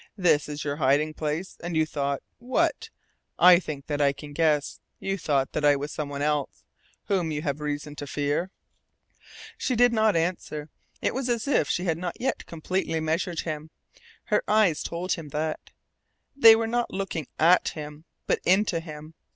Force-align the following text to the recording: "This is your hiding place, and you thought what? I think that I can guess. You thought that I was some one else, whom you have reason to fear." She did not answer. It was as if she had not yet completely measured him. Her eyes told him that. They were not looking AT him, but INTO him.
"This 0.17 0.49
is 0.49 0.63
your 0.63 0.77
hiding 0.77 1.13
place, 1.13 1.57
and 1.61 1.77
you 1.77 1.85
thought 1.85 2.23
what? 2.39 2.89
I 3.37 3.59
think 3.59 3.85
that 3.85 4.01
I 4.01 4.13
can 4.13 4.33
guess. 4.33 4.79
You 4.99 5.15
thought 5.15 5.51
that 5.51 5.63
I 5.63 5.75
was 5.75 5.91
some 5.91 6.09
one 6.09 6.23
else, 6.23 6.63
whom 7.05 7.29
you 7.29 7.43
have 7.43 7.59
reason 7.59 7.95
to 7.97 8.07
fear." 8.07 8.49
She 9.59 9.75
did 9.75 9.93
not 9.93 10.15
answer. 10.15 10.69
It 11.03 11.13
was 11.13 11.29
as 11.29 11.47
if 11.47 11.69
she 11.69 11.83
had 11.85 11.99
not 11.99 12.19
yet 12.19 12.47
completely 12.47 12.99
measured 12.99 13.41
him. 13.41 13.69
Her 14.23 14.43
eyes 14.47 14.81
told 14.81 15.11
him 15.11 15.27
that. 15.27 15.69
They 16.35 16.55
were 16.55 16.65
not 16.65 16.89
looking 16.89 17.27
AT 17.37 17.67
him, 17.67 18.05
but 18.25 18.39
INTO 18.43 18.79
him. 18.79 19.13